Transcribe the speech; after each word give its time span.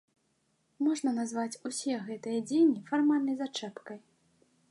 Можна 0.85 1.11
называць 1.17 1.59
усе 1.69 1.93
гэтыя 2.09 2.39
дзеянні 2.47 2.81
фармальнай 2.89 3.35
зачэпкай. 3.45 3.97